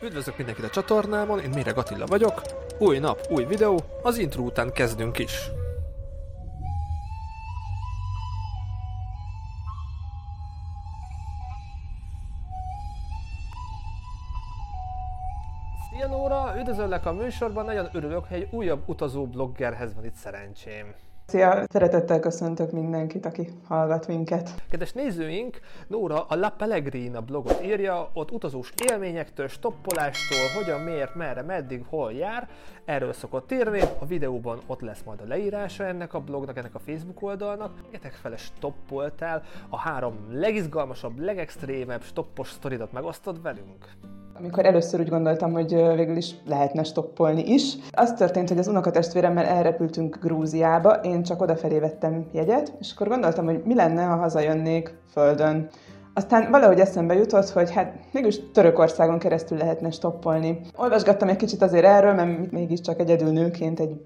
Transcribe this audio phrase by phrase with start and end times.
[0.00, 2.42] Üdvözlök mindenkit a csatornámon, én Méreg Attila vagyok.
[2.78, 5.50] Új nap, új videó, az intro után kezdünk is.
[15.90, 20.94] Szia Nóra, üdvözöllek a műsorban, nagyon örülök, hogy egy újabb utazó bloggerhez van itt szerencsém.
[21.26, 21.64] Szia!
[21.68, 24.62] Szeretettel köszöntök mindenkit, aki hallgat minket.
[24.70, 31.42] Kedves nézőink, Nóra a La Pellegrina blogot írja, ott utazós élményektől, stoppolástól, hogyan, miért, merre,
[31.42, 32.48] meddig, hol jár,
[32.84, 36.78] erről szokott írni, a videóban ott lesz majd a leírása ennek a blognak, ennek a
[36.78, 37.72] Facebook oldalnak.
[37.90, 43.86] Értek fele stoppoltál, a három legizgalmasabb, legextrémebb stoppos sztoridat megosztod velünk?
[44.38, 49.44] Amikor először úgy gondoltam, hogy végül is lehetne stoppolni is, az történt, hogy az unokatestvéremmel
[49.44, 54.94] elrepültünk Grúziába, én csak odafelé vettem jegyet, és akkor gondoltam, hogy mi lenne, ha hazajönnék
[55.12, 55.68] földön.
[56.14, 60.60] Aztán valahogy eszembe jutott, hogy hát mégis Törökországon keresztül lehetne stoppolni.
[60.76, 64.00] Olvasgattam egy kicsit azért erről, mert mégiscsak egyedül nőként egy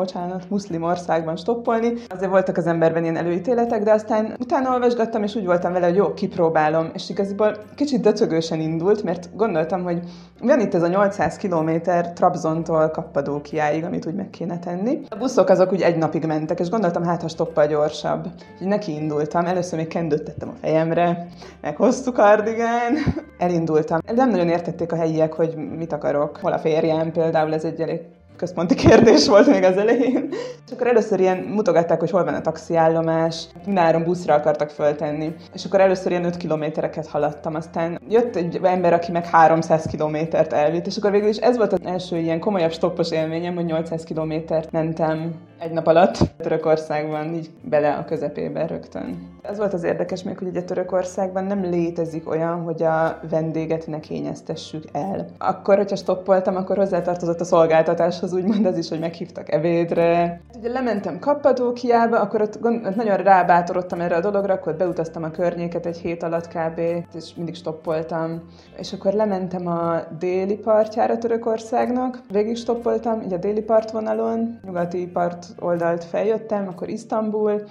[0.00, 1.92] bocsánat, muszlim országban stoppolni.
[2.08, 5.96] Azért voltak az emberben ilyen előítéletek, de aztán utána olvasgattam, és úgy voltam vele, hogy
[5.96, 6.90] jó, kipróbálom.
[6.94, 10.00] És igaziból kicsit döcögősen indult, mert gondoltam, hogy
[10.40, 11.70] van itt ez a 800 km
[12.14, 15.00] Trabzontól Kappadókiáig, amit úgy meg kéne tenni.
[15.08, 18.28] A buszok azok úgy egy napig mentek, és gondoltam, hát ha stoppal gyorsabb.
[18.52, 19.46] Úgyhogy neki indultam.
[19.46, 21.26] Először még kendőt tettem a fejemre,
[21.60, 22.94] meg hosszú kardigán.
[23.38, 23.98] Elindultam.
[24.14, 26.38] Nem nagyon értették a helyiek, hogy mit akarok.
[26.42, 28.00] Hol a férjem például, ez egy elég
[28.40, 30.28] központi kérdés volt még az elején.
[30.66, 35.34] És akkor először ilyen mutogatták, hogy hol van a taxiállomás, mindenáron buszra akartak föltenni.
[35.54, 40.52] És akkor először ilyen 5 kilométereket haladtam, aztán jött egy ember, aki meg 300 kilométert
[40.52, 44.04] elvitt, és akkor végül is ez volt az első ilyen komolyabb stoppos élményem, hogy 800
[44.04, 49.28] kilométert mentem egy nap alatt Törökországban, így bele a közepébe rögtön.
[49.42, 54.00] Ez volt az érdekes még, hogy ugye Törökországban nem létezik olyan, hogy a vendéget ne
[54.00, 55.26] kényeztessük el.
[55.38, 60.40] Akkor, hogyha stoppoltam, akkor hozzátartozott a szolgáltatáshoz, úgymond az is, hogy meghívtak evédre.
[60.58, 65.86] Ugye lementem Kappadókiába, akkor ott, ott nagyon rábátorodtam erre a dologra, akkor beutaztam a környéket
[65.86, 66.80] egy hét alatt kb.
[67.14, 68.42] és mindig stoppoltam.
[68.78, 75.49] És akkor lementem a déli partjára Törökországnak, végig stoppoltam, így a déli partvonalon, nyugati part
[75.58, 77.62] oldalt feljöttem, akkor Isztambul,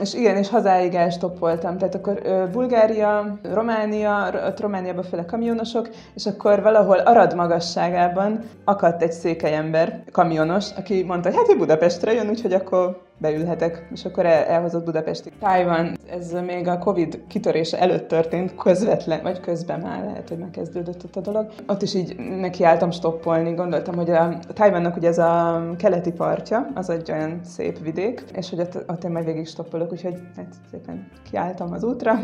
[0.00, 1.78] és igen, és hazáig elstoppoltam.
[1.78, 9.02] Tehát akkor ö, Bulgária, Románia, ott Romániában fele kamionosok, és akkor valahol Arad magasságában akadt
[9.02, 14.26] egy székelyember, kamionos, aki mondta, hogy hát ő Budapestre jön, úgyhogy akkor beülhetek, és akkor
[14.26, 15.30] el, elhozott Budapesti.
[15.40, 21.04] Tájvan, ez még a Covid kitörése előtt történt, közvetlen, vagy közben már lehet, hogy megkezdődött
[21.04, 21.52] ott a dolog.
[21.66, 26.90] Ott is így nekiálltam stoppolni, gondoltam, hogy a Tájvannak ugye ez a keleti partja, az
[26.90, 31.08] egy olyan szép vidék, és hogy ott, ott én majd végig stoppolok, úgyhogy hát szépen
[31.30, 32.18] kiálltam az útra.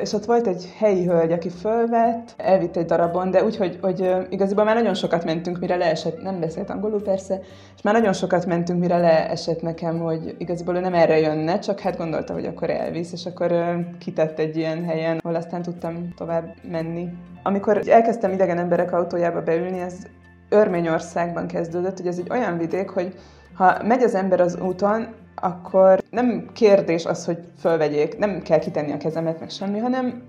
[0.00, 4.12] És ott volt egy helyi hölgy, aki fölvett, elvitt egy darabon, de úgy, hogy, hogy
[4.28, 7.40] igaziból már nagyon sokat mentünk, mire leesett, nem beszélt angolul persze,
[7.76, 11.80] és már nagyon sokat mentünk, mire leesett nekem, hogy igaziból ő nem erre jönne, csak
[11.80, 16.54] hát gondolta, hogy akkor elvisz, és akkor kitett egy ilyen helyen, ahol aztán tudtam tovább
[16.70, 17.08] menni.
[17.42, 19.94] Amikor elkezdtem idegen emberek autójába beülni, ez
[20.48, 23.14] Örményországban kezdődött, hogy ez egy olyan vidék, hogy
[23.54, 25.06] ha megy az ember az úton,
[25.42, 30.22] akkor nem kérdés az, hogy fölvegyék, nem kell kitenni a kezemet, meg semmi, hanem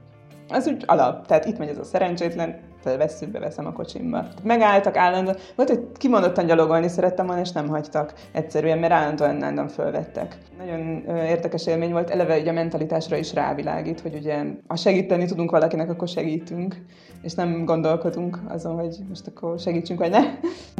[0.49, 1.25] az úgy alap.
[1.25, 4.25] Tehát itt megy ez a szerencsétlen, felvesszük, beveszem a kocsimba.
[4.43, 9.67] Megálltak állandóan, volt, hogy kimondottan gyalogolni szerettem volna, és nem hagytak egyszerűen, mert állandóan nálam
[9.67, 10.37] fölvettek.
[10.57, 15.51] Nagyon érdekes élmény volt, eleve ugye a mentalitásra is rávilágít, hogy ugye ha segíteni tudunk
[15.51, 16.75] valakinek, akkor segítünk,
[17.21, 20.21] és nem gondolkodunk azon, hogy most akkor segítsünk, vagy ne.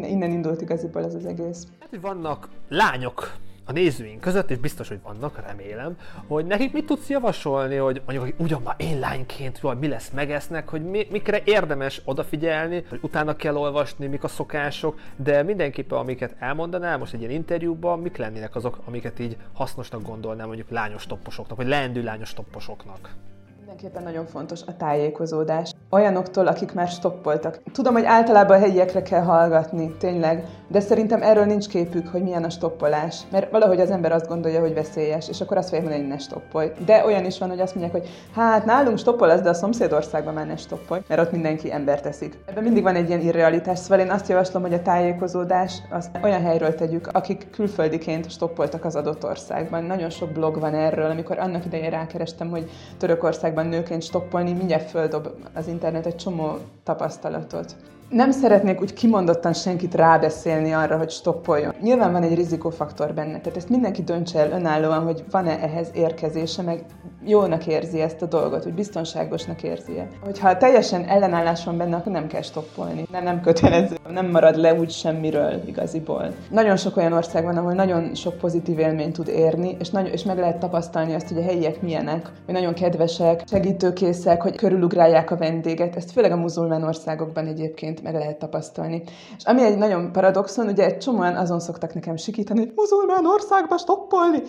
[0.08, 1.68] Innen indult igaziból ez az egész.
[1.80, 3.32] Hát, vannak lányok,
[3.67, 5.97] a nézőink között, és biztos, hogy vannak, remélem,
[6.28, 10.09] hogy nekik mit tudsz javasolni, hogy mondjuk, hogy ugyan már én lányként, vagy mi lesz
[10.09, 15.97] megesznek, hogy mi, mikre érdemes odafigyelni, hogy utána kell olvasni, mik a szokások, de mindenképpen
[15.97, 21.05] amiket elmondanál most egy ilyen interjúban, mik lennének azok, amiket így hasznosnak gondolnál mondjuk lányos
[21.05, 23.16] topposoknak, vagy leendő lányos topposoknak?
[23.57, 25.72] Mindenképpen nagyon fontos a tájékozódás.
[25.90, 27.59] Olyanoktól, akik már stoppoltak.
[27.74, 32.44] Tudom, hogy általában a helyiekre kell hallgatni, tényleg, de szerintem erről nincs képük, hogy milyen
[32.44, 33.22] a stoppolás.
[33.32, 36.23] Mert valahogy az ember azt gondolja, hogy veszélyes, és akkor azt fogják mondani, hogy ne
[36.23, 36.72] stoppolj.
[36.85, 40.34] De olyan is van, hogy azt mondják, hogy hát nálunk stoppol ez, de a szomszédországban
[40.34, 42.40] már ne stoppolj, mert ott mindenki ember teszik.
[42.46, 46.41] Ebben mindig van egy ilyen irrealitás, szóval én azt javaslom, hogy a tájékozódás az olyan
[46.41, 49.84] helyről tegyük, akik külföldiként stoppoltak az adott országban.
[49.84, 55.28] Nagyon sok blog van erről, amikor annak idején rákerestem, hogy Törökországban nőként stoppolni, mindjárt földob
[55.53, 57.76] az internet egy csomó tapasztalatot.
[58.09, 61.74] Nem szeretnék úgy kimondottan senkit rábeszélni arra, hogy stoppoljon.
[61.82, 66.62] Nyilván van egy rizikófaktor benne, tehát ezt mindenki döntse el önállóan, hogy van-e ehhez érkezése,
[66.62, 66.86] meg
[67.26, 70.08] jónak érzi ezt a dolgot, hogy biztonságosnak érzi -e.
[70.24, 73.08] Hogyha teljesen ellenállás van benne, akkor nem kell stoppolni.
[73.12, 76.34] Nem, nem kötelező, nem marad le úgy semmiről igaziból.
[76.52, 80.24] Nagyon sok olyan ország van, ahol nagyon sok pozitív élményt tud érni, és, nagyon, és
[80.24, 85.38] meg lehet tapasztalni azt, hogy a helyiek milyenek, hogy nagyon kedvesek, segítőkészek, hogy körülugrálják a
[85.38, 85.96] vendéget.
[85.96, 89.03] Ezt főleg a muzulmán országokban egyébként meg lehet tapasztalni.
[89.38, 93.78] És ami egy nagyon paradoxon, ugye egy csomóan azon szoktak nekem sikítani, hogy muzulmán országba
[93.78, 94.41] stoppolni.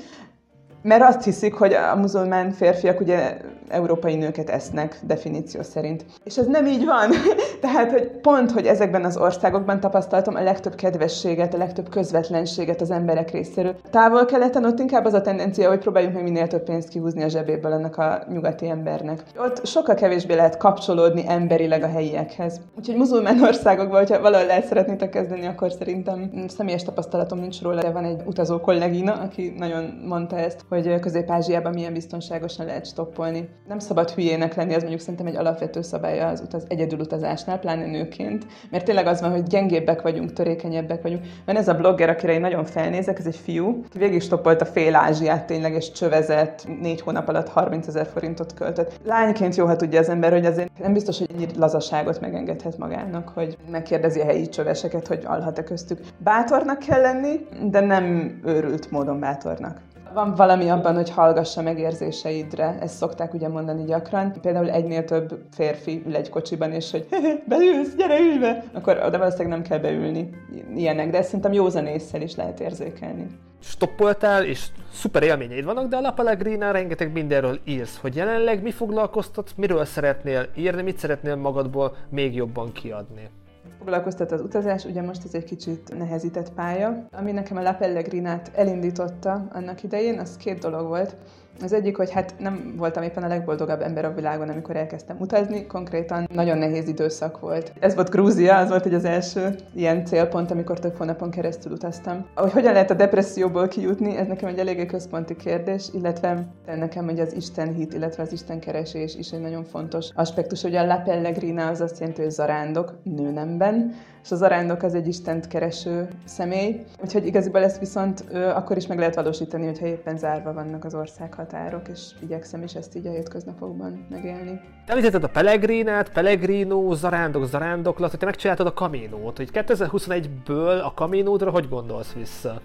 [0.89, 3.37] Mert azt hiszik, hogy a muzulmán férfiak ugye
[3.69, 6.05] európai nőket esznek definíció szerint.
[6.25, 7.11] És ez nem így van.
[7.61, 12.91] Tehát, hogy pont, hogy ezekben az országokban tapasztaltam a legtöbb kedvességet, a legtöbb közvetlenséget az
[12.91, 13.77] emberek részéről.
[13.91, 17.73] Távol-keleten ott inkább az a tendencia, hogy próbáljuk meg minél több pénzt kihúzni a zsebéből
[17.73, 19.23] ennek a nyugati embernek.
[19.39, 22.61] Ott sokkal kevésbé lehet kapcsolódni emberileg a helyiekhez.
[22.79, 27.91] Úgyhogy muzulmán országokban, hogyha valahol lehet szeretnétek kezdeni, akkor szerintem személyes tapasztalatom nincs róla, de
[27.91, 33.49] van egy utazó kollégina, aki nagyon mondta ezt, hogy Közép-Ázsiában milyen biztonságosan lehet stoppolni.
[33.69, 37.87] Nem szabad hülyének lenni, az mondjuk szerintem egy alapvető szabálya az utaz, egyedül utazásnál, pláne
[37.87, 41.25] nőként, mert tényleg az van, hogy gyengébbek vagyunk, törékenyebbek vagyunk.
[41.47, 44.65] Van ez a blogger, akire én nagyon felnézek, ez egy fiú, aki végig stoppolt a
[44.65, 49.01] fél Ázsiát tényleg, és csövezett, négy hónap alatt 30 ezer forintot költött.
[49.05, 53.29] Lányként jó, ha tudja az ember, hogy azért nem biztos, hogy ennyi lazaságot megengedhet magának,
[53.29, 56.01] hogy megkérdezi a helyi csöveseket, hogy alhat-e köztük.
[56.19, 59.81] Bátornak kell lenni, de nem őrült módon bátornak.
[60.15, 64.33] Van valami abban, hogy hallgassa meg érzéseidre, ezt szokták ugye mondani gyakran.
[64.41, 67.07] Például egynél több férfi ül egy kocsiban, és hogy
[67.49, 70.31] beülsz, gyere ülj be, akkor oda valószínűleg nem kell beülni
[70.75, 73.27] ilyenek, de ezt szerintem józan észsel is lehet érzékelni.
[73.63, 78.71] Stoppoltál, és szuper élményeid vannak, de a La Pellegrina rengeteg mindenről írsz, hogy jelenleg mi
[78.71, 83.31] foglalkoztat, miről szeretnél írni, mit szeretnél magadból még jobban kiadni
[83.79, 87.07] foglalkoztat az utazás, ugye most ez egy kicsit nehezített pálya.
[87.13, 91.17] Ami nekem a La Pellegrinát elindította annak idején, az két dolog volt.
[91.63, 95.67] Az egyik, hogy hát nem voltam éppen a legboldogabb ember a világon, amikor elkezdtem utazni,
[95.67, 97.73] konkrétan nagyon nehéz időszak volt.
[97.81, 102.27] Ez volt Grúzia, az volt egy az első ilyen célpont, amikor több hónapon keresztül utaztam.
[102.35, 107.21] Hogy hogyan lehet a depresszióból kijutni, ez nekem egy eléggé központi kérdés, illetve nekem hogy
[107.21, 111.03] az Isten hit, illetve az Isten keresés is egy nagyon fontos aspektus, hogy a La
[111.05, 113.95] Pellegrina az azt jelenti, hogy zarándok nőnemben,
[114.29, 118.99] és az arándok az egy Istent kereső személy, úgyhogy igaziból ezt viszont akkor is meg
[118.99, 124.07] lehet valósítani, hogyha éppen zárva vannak az országhatárok, és igyekszem is ezt így a hétköznapokban
[124.11, 124.61] megélni.
[124.87, 131.51] Említetted a Pellegrinát, Pellegrino, zarándok, zarándoklat, hogy te megcsináltad a Kaminót, hogy 2021-ből a Kaminódra
[131.51, 132.61] hogy gondolsz vissza?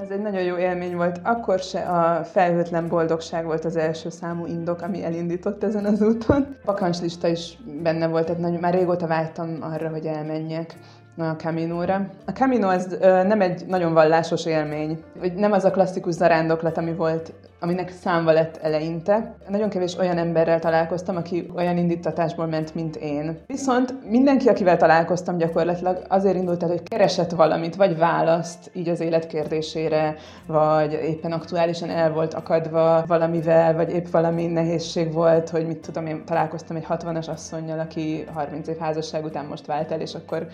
[0.00, 1.20] Ez egy nagyon jó élmény volt.
[1.22, 6.56] Akkor se a felhőtlen boldogság volt az első számú indok, ami elindított ezen az úton.
[6.64, 10.78] Pakancslista is benne volt, tehát nagyon, már régóta vágytam arra, hogy elmenjek
[11.16, 12.06] a Caminóra.
[12.26, 16.76] A Camino ez ö, nem egy nagyon vallásos élmény, vagy nem az a klasszikus zarándoklat,
[16.76, 17.32] ami volt
[17.62, 19.34] aminek számva lett eleinte.
[19.48, 23.38] Nagyon kevés olyan emberrel találkoztam, aki olyan indítatásból ment, mint én.
[23.46, 29.00] Viszont mindenki, akivel találkoztam gyakorlatilag azért indult el, hogy keresett valamit, vagy választ így az
[29.00, 30.14] életkérdésére,
[30.46, 36.06] vagy éppen aktuálisan el volt akadva valamivel, vagy épp valami nehézség volt, hogy mit tudom,
[36.06, 40.46] én találkoztam egy 60-as asszonynal, aki 30 év házasság után most vált el, és akkor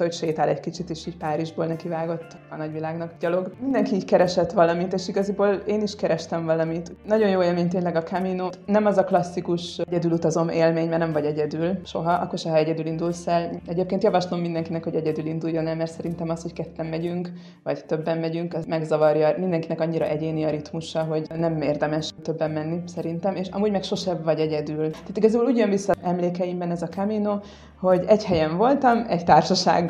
[0.00, 3.52] gondolta, hogy sétál egy kicsit, és így Párizsból nekivágott a nagyvilágnak gyalog.
[3.60, 6.92] Mindenki így keresett valamit, és igaziból én is kerestem valamit.
[7.06, 8.48] Nagyon jó élmény tényleg a Camino.
[8.66, 12.56] Nem az a klasszikus egyedül utazom élmény, mert nem vagy egyedül soha, akkor se, ha
[12.56, 13.60] egyedül indulsz el.
[13.66, 17.30] Egyébként javaslom mindenkinek, hogy egyedül induljon el, mert szerintem az, hogy ketten megyünk,
[17.62, 19.34] vagy többen megyünk, az megzavarja.
[19.38, 24.20] Mindenkinek annyira egyéni a ritmusa, hogy nem érdemes többen menni szerintem, és amúgy meg sosem
[24.24, 24.90] vagy egyedül.
[24.90, 27.38] Tehát igazából úgy jön vissza emlékeimben ez a Camino,
[27.80, 29.24] hogy egy helyen voltam, egy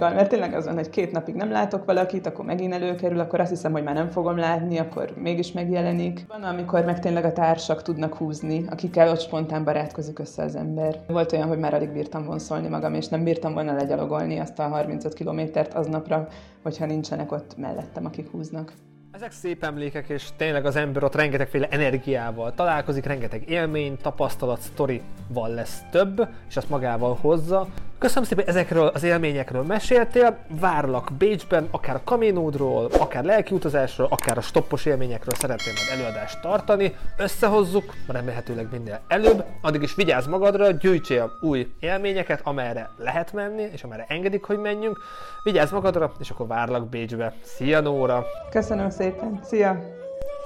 [0.01, 3.41] társasággal, mert tényleg az van, hogy két napig nem látok valakit, akkor megint előkerül, akkor
[3.41, 6.25] azt hiszem, hogy már nem fogom látni, akkor mégis megjelenik.
[6.29, 11.01] Van, amikor meg tényleg a társak tudnak húzni, akikkel ott spontán barátkozik össze az ember.
[11.09, 14.69] Volt olyan, hogy már alig bírtam vonszolni magam, és nem bírtam volna legyalogolni azt a
[14.69, 16.29] 35 kilométert aznapra,
[16.63, 18.73] hogyha nincsenek ott mellettem, akik húznak.
[19.13, 25.49] Ezek szép emlékek, és tényleg az ember ott rengetegféle energiával találkozik, rengeteg élmény, tapasztalat, sztorival
[25.55, 27.69] lesz több, és azt magával hozza.
[27.99, 34.41] Köszönöm szépen, ezekről az élményekről meséltél, várlak Bécsben, akár a kaminódról, akár lelkiutazásról, akár a
[34.41, 36.95] stoppos élményekről szeretném majd előadást tartani.
[37.17, 43.83] Összehozzuk, remélhetőleg minél előbb, addig is vigyázz magadra, gyűjtsél új élményeket, amerre lehet menni, és
[43.83, 44.99] amerre engedik, hogy menjünk.
[45.43, 47.35] Vigyázz magadra, és akkor várlak Bécsbe.
[47.43, 48.25] Szia Nóra!
[48.51, 49.81] Köszönöm szépen, szia!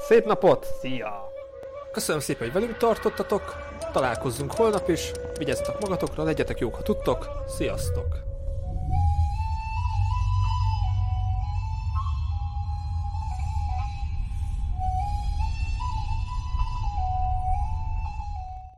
[0.06, 1.32] Szép napot, szia!
[1.92, 3.56] Köszönöm szépen, hogy velünk tartottatok,
[3.92, 8.33] találkozzunk holnap is, vigyázzatok magatokra, legyetek jók, ha tudtok, sziasztok!